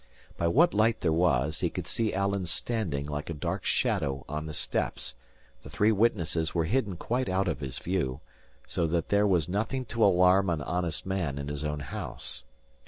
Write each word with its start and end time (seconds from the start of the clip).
By 0.35 0.47
what 0.47 0.73
light 0.73 1.01
there 1.01 1.13
was, 1.13 1.59
he 1.59 1.71
would 1.75 1.85
see 1.85 2.11
Alan 2.11 2.47
standing, 2.47 3.05
like 3.05 3.29
a 3.29 3.35
dark 3.35 3.63
shadow, 3.65 4.25
on 4.27 4.47
the 4.47 4.51
steps; 4.53 5.13
the 5.61 5.69
three 5.69 5.91
witnesses 5.91 6.55
were 6.55 6.65
hidden 6.65 6.97
quite 6.97 7.29
out 7.29 7.47
of 7.47 7.59
his 7.59 7.77
view; 7.77 8.19
so 8.65 8.87
that 8.87 9.09
there 9.09 9.27
was 9.27 9.47
nothing 9.47 9.85
to 9.93 10.03
alarm 10.03 10.49
an 10.49 10.63
honest 10.63 11.05
man 11.05 11.37
in 11.37 11.49
his 11.49 11.63
own 11.63 11.81
house. 11.81 12.43